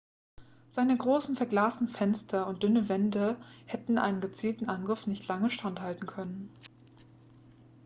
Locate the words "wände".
2.89-3.37